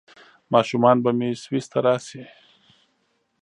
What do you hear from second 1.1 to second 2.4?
مې سویس ته راشي؟